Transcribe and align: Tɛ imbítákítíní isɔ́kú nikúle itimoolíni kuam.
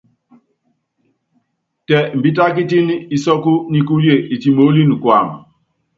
Tɛ 1.87 1.97
imbítákítíní 2.15 2.95
isɔ́kú 3.15 3.51
nikúle 3.71 4.13
itimoolíni 4.33 4.95
kuam. 5.03 5.27